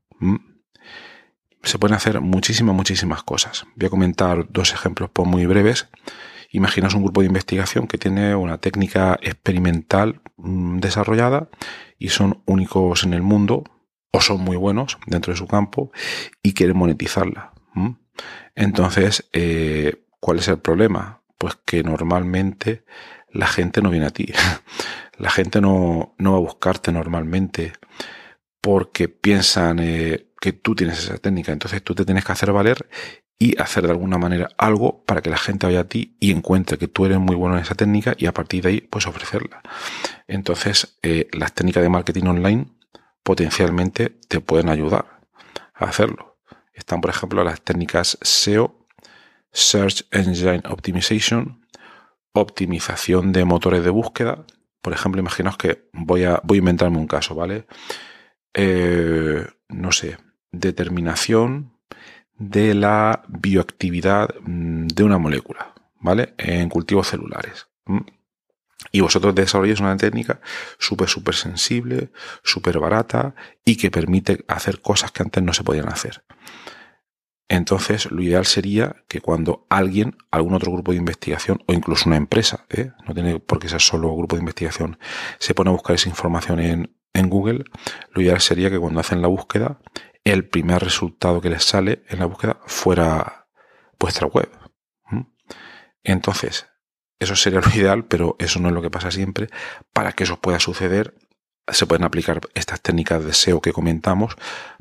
Se 1.63 1.79
pueden 1.79 1.95
hacer 1.95 2.21
muchísimas, 2.21 2.75
muchísimas 2.75 3.23
cosas. 3.23 3.65
Voy 3.75 3.87
a 3.87 3.89
comentar 3.89 4.47
dos 4.49 4.73
ejemplos 4.73 5.09
muy 5.25 5.45
breves. 5.45 5.89
Imaginaos 6.53 6.93
un 6.93 7.03
grupo 7.03 7.21
de 7.21 7.27
investigación 7.27 7.87
que 7.87 7.97
tiene 7.97 8.35
una 8.35 8.59
técnica 8.59 9.17
experimental 9.23 10.21
mm, 10.37 10.77
desarrollada 10.77 11.49
y 11.97 12.09
son 12.09 12.43
únicos 12.45 13.03
en 13.03 13.13
el 13.15 13.23
mundo 13.23 13.63
o 14.11 14.21
son 14.21 14.41
muy 14.41 14.55
buenos 14.55 14.99
dentro 15.07 15.33
de 15.33 15.37
su 15.37 15.47
campo 15.47 15.91
y 16.43 16.53
quieren 16.53 16.77
monetizarla. 16.77 17.53
Entonces, 18.53 19.27
eh, 19.33 20.05
¿cuál 20.19 20.37
es 20.37 20.47
el 20.47 20.59
problema? 20.59 21.23
Pues 21.39 21.57
que 21.65 21.81
normalmente 21.81 22.85
la 23.31 23.47
gente 23.47 23.81
no 23.81 23.89
viene 23.89 24.05
a 24.05 24.11
ti. 24.11 24.31
La 25.17 25.29
gente 25.29 25.61
no, 25.61 26.15
no 26.17 26.31
va 26.31 26.37
a 26.37 26.41
buscarte 26.41 26.91
normalmente 26.91 27.73
porque 28.61 29.09
piensan 29.09 29.77
eh, 29.79 30.31
que 30.41 30.53
tú 30.53 30.73
tienes 30.75 30.99
esa 30.99 31.17
técnica. 31.17 31.51
Entonces 31.51 31.83
tú 31.83 31.93
te 31.93 32.03
tienes 32.03 32.25
que 32.25 32.31
hacer 32.31 32.51
valer 32.51 32.89
y 33.43 33.59
hacer 33.61 33.83
de 33.83 33.91
alguna 33.91 34.17
manera 34.17 34.47
algo 34.57 35.03
para 35.03 35.21
que 35.21 35.29
la 35.29 35.37
gente 35.37 35.65
vaya 35.65 35.81
a 35.81 35.83
ti 35.83 36.15
y 36.21 36.31
encuentre 36.31 36.77
que 36.77 36.87
tú 36.87 37.05
eres 37.05 37.19
muy 37.19 37.35
bueno 37.35 37.57
en 37.57 37.63
esa 37.63 37.75
técnica 37.75 38.15
y 38.17 38.25
a 38.25 38.33
partir 38.33 38.63
de 38.63 38.69
ahí 38.69 38.81
pues 38.81 39.05
ofrecerla. 39.05 39.61
Entonces 40.27 40.97
eh, 41.01 41.27
las 41.33 41.51
técnicas 41.51 41.83
de 41.83 41.89
marketing 41.89 42.23
online 42.23 42.67
potencialmente 43.21 44.17
te 44.29 44.39
pueden 44.39 44.69
ayudar 44.69 45.19
a 45.73 45.83
hacerlo. 45.83 46.37
Están 46.73 47.01
por 47.01 47.09
ejemplo 47.09 47.43
las 47.43 47.59
técnicas 47.59 48.17
SEO, 48.21 48.87
Search 49.51 50.05
Engine 50.11 50.61
Optimization, 50.69 51.67
optimización 52.31 53.33
de 53.33 53.43
motores 53.43 53.83
de 53.83 53.89
búsqueda. 53.89 54.45
Por 54.81 54.93
ejemplo, 54.93 55.19
imaginaos 55.19 55.57
que 55.57 55.89
voy 55.91 56.23
a, 56.23 56.39
voy 56.45 56.59
a 56.59 56.59
inventarme 56.59 56.97
un 56.97 57.07
caso, 57.07 57.35
¿vale? 57.35 57.67
Eh, 58.53 59.45
no 59.67 59.91
sé, 59.91 60.17
determinación 60.53 61.72
de 62.37 62.73
la 62.73 63.23
bioactividad 63.27 64.35
mm, 64.41 64.87
de 64.87 65.03
una 65.03 65.17
molécula, 65.17 65.73
¿vale? 65.99 66.33
En 66.37 66.69
cultivos 66.69 67.07
celulares. 67.07 67.67
Y 68.91 69.01
vosotros 69.01 69.33
desarrolláis 69.33 69.79
una 69.79 69.97
técnica 69.97 70.41
súper, 70.77 71.07
súper 71.07 71.35
sensible, 71.35 72.11
súper 72.43 72.79
barata 72.79 73.33
y 73.65 73.77
que 73.77 73.91
permite 73.91 74.43
hacer 74.47 74.81
cosas 74.81 75.11
que 75.11 75.23
antes 75.23 75.41
no 75.41 75.53
se 75.53 75.63
podían 75.63 75.89
hacer. 75.89 76.23
Entonces, 77.49 78.09
lo 78.09 78.21
ideal 78.21 78.45
sería 78.45 79.03
que 79.07 79.21
cuando 79.21 79.65
alguien, 79.69 80.17
algún 80.31 80.53
otro 80.53 80.71
grupo 80.71 80.91
de 80.91 80.97
investigación 80.97 81.61
o 81.67 81.73
incluso 81.73 82.09
una 82.09 82.17
empresa, 82.17 82.65
¿eh? 82.69 82.91
no 83.05 83.13
tiene 83.13 83.39
por 83.39 83.59
qué 83.59 83.69
ser 83.69 83.81
solo 83.81 84.15
grupo 84.15 84.35
de 84.35 84.41
investigación, 84.41 84.97
se 85.39 85.53
pone 85.53 85.69
a 85.69 85.73
buscar 85.73 85.95
esa 85.95 86.09
información 86.09 86.59
en 87.13 87.29
Google, 87.29 87.65
lo 88.11 88.21
ideal 88.21 88.41
sería 88.41 88.71
que 88.71 88.79
cuando 88.79 88.99
hacen 89.01 89.21
la 89.21 89.27
búsqueda, 89.27 89.77
el 90.23 90.47
primer 90.47 90.83
resultado 90.83 91.41
que 91.41 91.49
les 91.49 91.63
sale 91.63 92.03
en 92.09 92.19
la 92.19 92.25
búsqueda 92.25 92.59
fuera 92.65 93.47
vuestra 93.99 94.27
web. 94.27 94.49
Entonces, 96.03 96.67
eso 97.19 97.35
sería 97.35 97.61
lo 97.61 97.69
ideal, 97.75 98.05
pero 98.05 98.35
eso 98.39 98.59
no 98.59 98.69
es 98.69 98.73
lo 98.73 98.81
que 98.81 98.89
pasa 98.89 99.11
siempre. 99.11 99.49
Para 99.91 100.13
que 100.13 100.23
eso 100.23 100.39
pueda 100.39 100.59
suceder, 100.59 101.15
se 101.67 101.85
pueden 101.85 102.03
aplicar 102.03 102.41
estas 102.53 102.81
técnicas 102.81 103.23
de 103.23 103.33
SEO 103.33 103.61
que 103.61 103.73
comentamos 103.73 104.35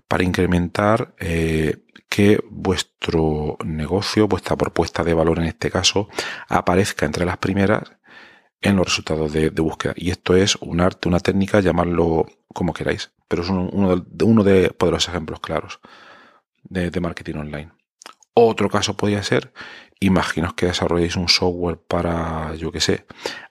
para 0.09 0.25
incrementar 0.25 1.15
eh, 1.19 1.85
que 2.09 2.43
vuestro 2.51 3.57
negocio, 3.65 4.29
vuestra 4.29 4.57
propuesta 4.57 5.05
de 5.05 5.15
valor 5.15 5.39
en 5.39 5.47
este 5.47 5.71
caso, 5.71 6.09
aparezca 6.49 7.07
entre 7.07 7.25
las 7.25 7.39
primeras 7.39 7.93
en 8.63 8.77
los 8.77 8.87
resultados 8.87 9.33
de, 9.33 9.51
búsqueda. 9.51 9.93
Y 9.97 10.11
esto 10.11 10.37
es 10.37 10.57
un 10.57 10.81
arte, 10.81 11.09
una 11.09 11.21
técnica, 11.21 11.61
llamarlo 11.61 12.27
como 12.55 12.73
queráis, 12.73 13.11
pero 13.29 13.43
es 13.43 13.49
uno, 13.49 13.97
de, 13.97 14.25
uno 14.25 14.45
de, 14.45 14.75
los 14.79 15.09
ejemplos 15.09 15.41
claros 15.41 15.81
de, 16.63 17.01
marketing 17.01 17.35
online. 17.35 17.73
Otro 18.35 18.71
caso 18.71 18.97
podría 18.97 19.23
ser, 19.23 19.53
imaginaos 20.01 20.55
que 20.55 20.67
desarrolléis 20.67 21.17
un 21.17 21.29
software 21.29 21.79
para, 21.79 22.55
yo 22.55 22.71
qué 22.71 22.81
sé, 22.81 23.07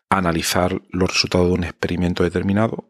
analizar 0.10 0.82
los 0.90 1.12
resultados 1.12 1.48
de 1.48 1.54
un 1.54 1.64
experimento 1.66 2.24
determinado. 2.24 2.90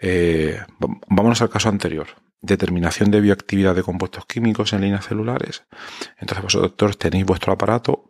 Eh, 0.00 0.60
vámonos 1.08 1.42
al 1.42 1.50
caso 1.50 1.68
anterior. 1.68 2.06
Determinación 2.40 3.10
de 3.10 3.20
bioactividad 3.20 3.74
de 3.74 3.82
compuestos 3.82 4.24
químicos 4.26 4.72
en 4.72 4.80
líneas 4.80 5.06
celulares. 5.06 5.64
Entonces 6.18 6.42
vosotros 6.42 6.96
tenéis 6.96 7.26
vuestro 7.26 7.52
aparato, 7.52 8.08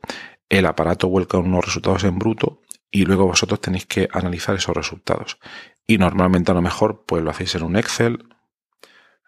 el 0.49 0.67
aparato 0.67 1.09
vuelca 1.09 1.39
unos 1.39 1.65
resultados 1.65 2.05
en 2.05 2.19
bruto 2.19 2.63
y 2.91 3.05
luego 3.05 3.27
vosotros 3.27 3.61
tenéis 3.61 3.87
que 3.87 4.09
analizar 4.13 4.55
esos 4.55 4.77
resultados. 4.77 5.39
Y 5.87 5.99
normalmente 5.99 6.51
a 6.51 6.55
lo 6.55 6.63
mejor 6.63 7.05
pues 7.07 7.23
lo 7.23 7.31
hacéis 7.31 7.55
en 7.55 7.63
un 7.63 7.77
Excel, 7.77 8.29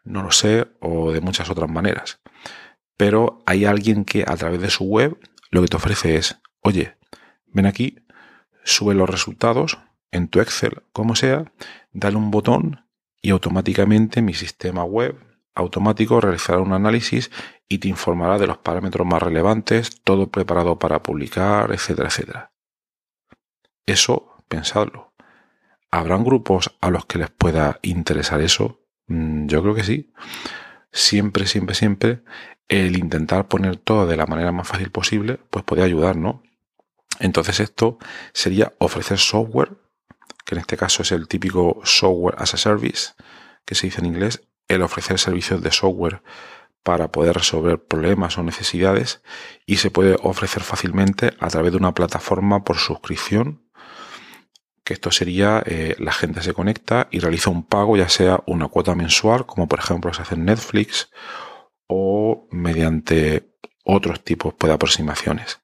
no 0.04 0.22
lo 0.22 0.32
sé, 0.32 0.68
o 0.80 1.12
de 1.12 1.20
muchas 1.20 1.50
otras 1.50 1.70
maneras. 1.70 2.20
Pero 2.96 3.42
hay 3.46 3.64
alguien 3.64 4.04
que 4.04 4.24
a 4.26 4.36
través 4.36 4.60
de 4.60 4.70
su 4.70 4.84
web 4.84 5.18
lo 5.50 5.62
que 5.62 5.68
te 5.68 5.76
ofrece 5.76 6.16
es 6.16 6.40
oye, 6.62 6.96
ven 7.46 7.66
aquí, 7.66 8.04
sube 8.64 8.94
los 8.94 9.08
resultados 9.08 9.78
en 10.10 10.28
tu 10.28 10.40
Excel, 10.40 10.82
como 10.92 11.16
sea, 11.16 11.52
dale 11.92 12.16
un 12.16 12.30
botón 12.30 12.86
y 13.22 13.30
automáticamente 13.30 14.22
mi 14.22 14.34
sistema 14.34 14.84
web 14.84 15.18
automático 15.54 16.20
realizará 16.20 16.58
un 16.60 16.72
análisis 16.72 17.30
y 17.68 17.78
te 17.78 17.88
informará 17.88 18.38
de 18.38 18.46
los 18.46 18.58
parámetros 18.58 19.06
más 19.06 19.22
relevantes, 19.22 20.00
todo 20.02 20.30
preparado 20.30 20.78
para 20.78 21.02
publicar, 21.02 21.72
etcétera, 21.72 22.08
etcétera. 22.08 22.52
Eso, 23.86 24.36
pensadlo. 24.48 25.12
¿Habrán 25.90 26.24
grupos 26.24 26.76
a 26.80 26.90
los 26.90 27.06
que 27.06 27.18
les 27.18 27.30
pueda 27.30 27.78
interesar 27.82 28.40
eso? 28.40 28.80
Mm, 29.06 29.46
yo 29.46 29.62
creo 29.62 29.74
que 29.74 29.84
sí. 29.84 30.12
Siempre, 30.92 31.46
siempre, 31.46 31.74
siempre 31.74 32.22
el 32.68 32.96
intentar 32.96 33.48
poner 33.48 33.76
todo 33.76 34.06
de 34.06 34.16
la 34.16 34.26
manera 34.26 34.52
más 34.52 34.68
fácil 34.68 34.90
posible, 34.90 35.40
pues 35.50 35.64
puede 35.64 35.82
ayudar, 35.82 36.16
¿no? 36.16 36.42
Entonces 37.18 37.60
esto 37.60 37.98
sería 38.32 38.72
ofrecer 38.78 39.18
software, 39.18 39.76
que 40.44 40.54
en 40.54 40.60
este 40.60 40.76
caso 40.76 41.02
es 41.02 41.12
el 41.12 41.26
típico 41.26 41.80
software 41.84 42.36
as 42.38 42.54
a 42.54 42.56
service, 42.56 43.12
que 43.64 43.74
se 43.74 43.88
dice 43.88 44.00
en 44.00 44.06
inglés, 44.06 44.42
el 44.68 44.82
ofrecer 44.82 45.18
servicios 45.18 45.60
de 45.62 45.72
software 45.72 46.22
para 46.82 47.10
poder 47.12 47.34
resolver 47.34 47.82
problemas 47.82 48.38
o 48.38 48.42
necesidades 48.42 49.22
y 49.66 49.76
se 49.76 49.90
puede 49.90 50.16
ofrecer 50.22 50.62
fácilmente 50.62 51.32
a 51.40 51.48
través 51.48 51.72
de 51.72 51.78
una 51.78 51.92
plataforma 51.92 52.64
por 52.64 52.78
suscripción 52.78 53.62
que 54.90 54.94
esto 54.94 55.12
sería 55.12 55.62
eh, 55.64 55.94
la 56.00 56.10
gente 56.10 56.42
se 56.42 56.52
conecta 56.52 57.06
y 57.12 57.20
realiza 57.20 57.48
un 57.48 57.62
pago 57.62 57.96
ya 57.96 58.08
sea 58.08 58.42
una 58.46 58.66
cuota 58.66 58.96
mensual 58.96 59.46
como 59.46 59.68
por 59.68 59.78
ejemplo 59.78 60.12
se 60.12 60.22
hace 60.22 60.34
en 60.34 60.46
Netflix 60.46 61.10
o 61.86 62.48
mediante 62.50 63.54
otros 63.84 64.24
tipos 64.24 64.54
de 64.58 64.72
aproximaciones 64.72 65.60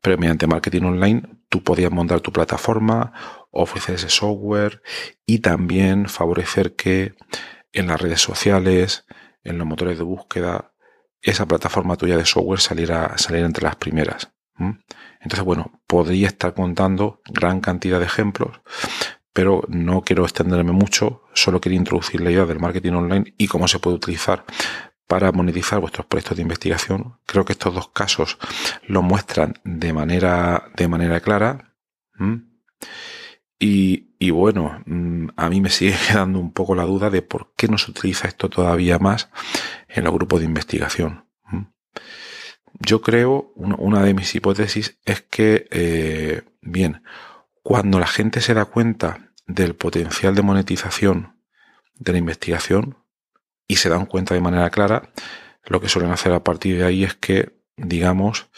pero 0.00 0.16
mediante 0.16 0.46
marketing 0.46 0.82
online 0.82 1.22
tú 1.48 1.64
podías 1.64 1.90
montar 1.90 2.20
tu 2.20 2.30
plataforma 2.30 3.12
ofrecer 3.50 3.96
ese 3.96 4.10
software 4.10 4.80
y 5.26 5.40
también 5.40 6.08
favorecer 6.08 6.76
que 6.76 7.14
en 7.72 7.88
las 7.88 8.00
redes 8.00 8.20
sociales, 8.20 9.06
en 9.42 9.58
los 9.58 9.66
motores 9.66 9.98
de 9.98 10.04
búsqueda, 10.04 10.72
esa 11.20 11.46
plataforma 11.46 11.96
tuya 11.96 12.16
de 12.16 12.24
software 12.24 12.60
saliera, 12.60 13.18
saliera 13.18 13.46
entre 13.46 13.64
las 13.64 13.74
primeras. 13.74 14.35
Entonces, 14.58 15.44
bueno, 15.44 15.80
podría 15.86 16.28
estar 16.28 16.54
contando 16.54 17.20
gran 17.26 17.60
cantidad 17.60 17.98
de 17.98 18.06
ejemplos, 18.06 18.60
pero 19.32 19.64
no 19.68 20.02
quiero 20.02 20.24
extenderme 20.24 20.72
mucho, 20.72 21.22
solo 21.34 21.60
quería 21.60 21.78
introducir 21.78 22.20
la 22.20 22.30
idea 22.30 22.46
del 22.46 22.60
marketing 22.60 22.92
online 22.92 23.34
y 23.36 23.48
cómo 23.48 23.68
se 23.68 23.78
puede 23.78 23.96
utilizar 23.96 24.44
para 25.06 25.30
monetizar 25.32 25.80
vuestros 25.80 26.06
proyectos 26.06 26.36
de 26.36 26.42
investigación. 26.42 27.18
Creo 27.26 27.44
que 27.44 27.52
estos 27.52 27.74
dos 27.74 27.88
casos 27.88 28.38
lo 28.86 29.02
muestran 29.02 29.60
de 29.64 29.92
manera, 29.92 30.70
de 30.76 30.88
manera 30.88 31.20
clara. 31.20 31.74
Y, 33.58 34.30
bueno, 34.30 34.82
mm, 34.86 35.28
a 35.36 35.48
mí 35.48 35.60
me 35.60 35.70
sigue 35.70 35.94
quedando 36.08 36.38
un 36.38 36.52
poco 36.52 36.74
la 36.74 36.84
duda 36.84 37.10
de 37.10 37.22
por 37.22 37.52
qué 37.56 37.68
no 37.68 37.78
se 37.78 37.90
utiliza 37.90 38.28
esto 38.28 38.48
todavía 38.48 38.98
más 38.98 39.30
en 39.88 40.04
los 40.04 40.12
grupos 40.12 40.40
de 40.40 40.46
investigación. 40.46 41.26
Yo 42.78 43.00
creo, 43.00 43.52
una 43.56 44.02
de 44.02 44.14
mis 44.14 44.34
hipótesis 44.34 44.98
es 45.04 45.22
que, 45.22 45.66
eh, 45.70 46.42
bien, 46.60 47.02
cuando 47.62 47.98
la 47.98 48.06
gente 48.06 48.40
se 48.40 48.54
da 48.54 48.66
cuenta 48.66 49.32
del 49.46 49.74
potencial 49.74 50.34
de 50.34 50.42
monetización 50.42 51.36
de 51.98 52.12
la 52.12 52.18
investigación 52.18 52.98
y 53.66 53.76
se 53.76 53.88
dan 53.88 54.06
cuenta 54.06 54.34
de 54.34 54.40
manera 54.40 54.70
clara, 54.70 55.10
lo 55.64 55.80
que 55.80 55.88
suelen 55.88 56.12
hacer 56.12 56.32
a 56.32 56.44
partir 56.44 56.78
de 56.78 56.84
ahí 56.84 57.04
es 57.04 57.14
que, 57.14 57.56
digamos, 57.76 58.48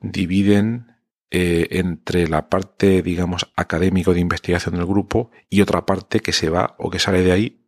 dividen 0.00 0.96
eh, 1.30 1.68
entre 1.72 2.28
la 2.28 2.48
parte, 2.48 3.02
digamos, 3.02 3.52
académico 3.56 4.14
de 4.14 4.20
investigación 4.20 4.74
del 4.74 4.86
grupo 4.86 5.30
y 5.48 5.60
otra 5.60 5.86
parte 5.86 6.20
que 6.20 6.32
se 6.32 6.50
va 6.50 6.74
o 6.78 6.90
que 6.90 6.98
sale 6.98 7.22
de 7.22 7.32
ahí 7.32 7.66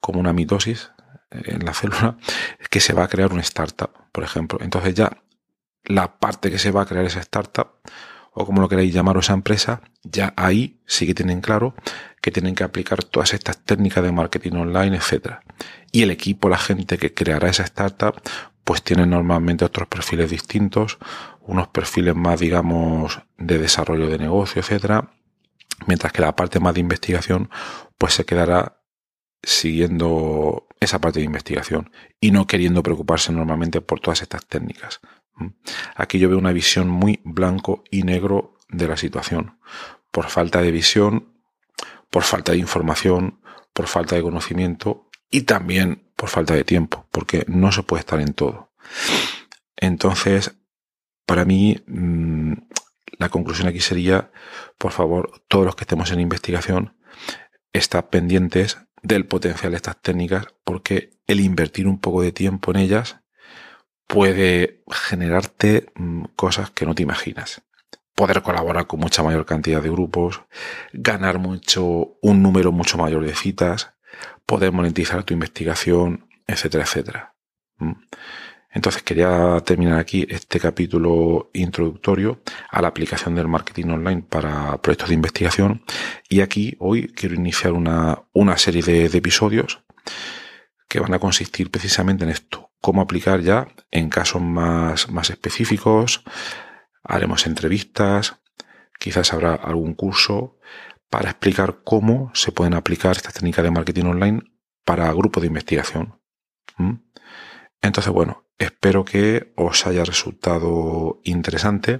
como 0.00 0.20
una 0.20 0.32
mitosis 0.32 0.90
en 1.30 1.64
la 1.64 1.74
célula, 1.74 2.16
que 2.70 2.80
se 2.80 2.92
va 2.92 3.04
a 3.04 3.08
crear 3.08 3.32
una 3.32 3.42
startup, 3.42 3.90
por 4.12 4.24
ejemplo. 4.24 4.58
Entonces 4.62 4.94
ya 4.94 5.22
la 5.84 6.18
parte 6.18 6.50
que 6.50 6.58
se 6.58 6.70
va 6.70 6.82
a 6.82 6.86
crear 6.86 7.04
esa 7.04 7.20
startup, 7.20 7.68
o 8.32 8.46
como 8.46 8.60
lo 8.60 8.68
queráis 8.68 8.92
llamar, 8.92 9.16
o 9.16 9.20
esa 9.20 9.32
empresa, 9.32 9.80
ya 10.02 10.32
ahí 10.36 10.80
sí 10.86 11.06
que 11.06 11.14
tienen 11.14 11.40
claro 11.40 11.74
que 12.20 12.30
tienen 12.30 12.54
que 12.54 12.64
aplicar 12.64 13.04
todas 13.04 13.32
estas 13.34 13.58
técnicas 13.58 14.04
de 14.04 14.12
marketing 14.12 14.52
online, 14.52 14.96
etcétera. 14.96 15.42
Y 15.92 16.02
el 16.02 16.10
equipo, 16.10 16.48
la 16.48 16.58
gente 16.58 16.98
que 16.98 17.14
creará 17.14 17.48
esa 17.48 17.64
startup, 17.64 18.20
pues 18.64 18.82
tienen 18.82 19.10
normalmente 19.10 19.64
otros 19.64 19.88
perfiles 19.88 20.30
distintos, 20.30 20.98
unos 21.40 21.68
perfiles 21.68 22.14
más, 22.14 22.40
digamos, 22.40 23.22
de 23.38 23.58
desarrollo 23.58 24.08
de 24.08 24.18
negocio, 24.18 24.60
etcétera, 24.60 25.10
mientras 25.86 26.12
que 26.12 26.22
la 26.22 26.36
parte 26.36 26.60
más 26.60 26.74
de 26.74 26.80
investigación, 26.80 27.50
pues 27.96 28.14
se 28.14 28.24
quedará 28.24 28.82
siguiendo 29.42 30.67
esa 30.80 31.00
parte 31.00 31.20
de 31.20 31.26
investigación 31.26 31.90
y 32.20 32.30
no 32.30 32.46
queriendo 32.46 32.82
preocuparse 32.82 33.32
normalmente 33.32 33.80
por 33.80 34.00
todas 34.00 34.22
estas 34.22 34.46
técnicas. 34.46 35.00
Aquí 35.94 36.18
yo 36.18 36.28
veo 36.28 36.38
una 36.38 36.52
visión 36.52 36.88
muy 36.88 37.20
blanco 37.24 37.84
y 37.90 38.02
negro 38.02 38.54
de 38.68 38.88
la 38.88 38.96
situación. 38.96 39.58
Por 40.10 40.26
falta 40.26 40.62
de 40.62 40.72
visión, 40.72 41.32
por 42.10 42.22
falta 42.22 42.52
de 42.52 42.58
información, 42.58 43.40
por 43.72 43.86
falta 43.86 44.16
de 44.16 44.22
conocimiento 44.22 45.08
y 45.30 45.42
también 45.42 46.10
por 46.16 46.28
falta 46.28 46.54
de 46.54 46.64
tiempo, 46.64 47.06
porque 47.10 47.44
no 47.46 47.70
se 47.70 47.82
puede 47.82 48.00
estar 48.00 48.20
en 48.20 48.34
todo. 48.34 48.72
Entonces, 49.76 50.56
para 51.26 51.44
mí, 51.44 51.80
mm, 51.86 52.54
la 53.18 53.28
conclusión 53.28 53.68
aquí 53.68 53.80
sería, 53.80 54.30
por 54.78 54.92
favor, 54.92 55.42
todos 55.48 55.66
los 55.66 55.76
que 55.76 55.84
estemos 55.84 56.10
en 56.10 56.20
investigación, 56.20 56.96
estar 57.72 58.08
pendientes 58.08 58.78
del 59.02 59.26
potencial 59.26 59.72
de 59.72 59.76
estas 59.76 60.00
técnicas, 60.00 60.46
porque 60.64 61.10
el 61.26 61.40
invertir 61.40 61.86
un 61.86 61.98
poco 61.98 62.22
de 62.22 62.32
tiempo 62.32 62.70
en 62.70 62.78
ellas 62.78 63.20
puede 64.06 64.82
generarte 64.90 65.92
mm, 65.94 66.24
cosas 66.36 66.70
que 66.70 66.86
no 66.86 66.94
te 66.94 67.02
imaginas. 67.02 67.62
Poder 68.14 68.42
colaborar 68.42 68.86
con 68.88 68.98
mucha 68.98 69.22
mayor 69.22 69.46
cantidad 69.46 69.80
de 69.80 69.90
grupos, 69.90 70.42
ganar 70.92 71.38
mucho, 71.38 72.16
un 72.20 72.42
número 72.42 72.72
mucho 72.72 72.98
mayor 72.98 73.24
de 73.24 73.34
citas, 73.34 73.94
poder 74.44 74.72
monetizar 74.72 75.22
tu 75.22 75.34
investigación, 75.34 76.28
etcétera, 76.46 76.84
etcétera. 76.84 77.34
Entonces 78.70 79.02
quería 79.02 79.60
terminar 79.64 79.98
aquí 79.98 80.26
este 80.28 80.60
capítulo 80.60 81.50
introductorio 81.54 82.42
a 82.70 82.82
la 82.82 82.88
aplicación 82.88 83.34
del 83.34 83.48
marketing 83.48 83.86
online 83.86 84.22
para 84.22 84.76
proyectos 84.82 85.08
de 85.08 85.14
investigación 85.14 85.84
y 86.28 86.42
aquí 86.42 86.76
hoy 86.78 87.08
quiero 87.08 87.34
iniciar 87.34 87.72
una, 87.72 88.26
serie 88.56 88.82
de, 88.82 89.06
episodios 89.06 89.82
que 90.86 91.00
van 91.00 91.14
a 91.14 91.18
consistir 91.18 91.70
precisamente 91.70 92.24
en 92.24 92.30
esto, 92.30 92.70
cómo 92.80 93.00
aplicar 93.00 93.40
ya 93.40 93.68
en 93.90 94.10
casos 94.10 94.42
más, 94.42 95.08
más 95.10 95.30
específicos, 95.30 96.22
haremos 97.02 97.46
entrevistas, 97.46 98.36
quizás 98.98 99.32
habrá 99.32 99.54
algún 99.54 99.94
curso 99.94 100.58
para 101.08 101.30
explicar 101.30 101.80
cómo 101.84 102.30
se 102.34 102.52
pueden 102.52 102.74
aplicar 102.74 103.16
estas 103.16 103.32
técnicas 103.34 103.64
de 103.64 103.70
marketing 103.70 104.04
online 104.04 104.42
para 104.84 105.10
grupos 105.12 105.42
de 105.42 105.46
investigación. 105.46 106.20
¿Mm? 106.76 106.94
Entonces, 107.80 108.12
bueno, 108.12 108.47
espero 108.58 109.04
que 109.04 109.52
os 109.56 109.86
haya 109.86 110.04
resultado 110.04 111.20
interesante 111.24 111.98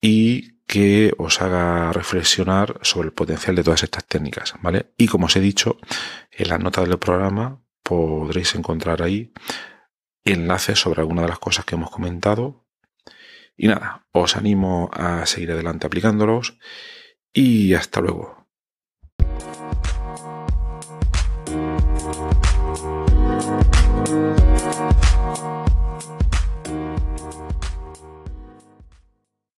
y 0.00 0.52
que 0.66 1.12
os 1.18 1.42
haga 1.42 1.92
reflexionar 1.92 2.78
sobre 2.82 3.08
el 3.08 3.12
potencial 3.12 3.56
de 3.56 3.62
todas 3.62 3.82
estas 3.82 4.04
técnicas, 4.04 4.54
¿vale? 4.62 4.92
Y 4.96 5.06
como 5.06 5.26
os 5.26 5.36
he 5.36 5.40
dicho, 5.40 5.78
en 6.30 6.48
las 6.48 6.60
notas 6.60 6.88
del 6.88 6.98
programa 6.98 7.62
podréis 7.82 8.54
encontrar 8.54 9.02
ahí 9.02 9.32
enlaces 10.24 10.78
sobre 10.78 11.00
alguna 11.00 11.22
de 11.22 11.28
las 11.28 11.38
cosas 11.38 11.64
que 11.64 11.74
hemos 11.74 11.90
comentado. 11.90 12.64
Y 13.56 13.68
nada, 13.68 14.06
os 14.12 14.36
animo 14.36 14.90
a 14.92 15.26
seguir 15.26 15.52
adelante 15.52 15.86
aplicándolos 15.86 16.58
y 17.32 17.74
hasta 17.74 18.00
luego. 18.00 18.41